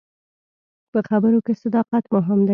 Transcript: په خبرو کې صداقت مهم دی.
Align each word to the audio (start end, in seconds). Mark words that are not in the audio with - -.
په 0.91 0.99
خبرو 1.07 1.39
کې 1.45 1.53
صداقت 1.63 2.03
مهم 2.15 2.39
دی. 2.45 2.49